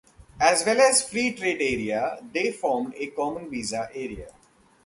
As 0.39 0.65
well 0.65 0.79
as 0.81 1.03
the 1.03 1.11
free 1.11 1.31
trade 1.33 1.61
area, 1.61 2.23
they 2.33 2.51
formed 2.51 2.95
a 2.97 3.05
common 3.11 3.51
visa 3.51 3.87
area. 3.93 4.29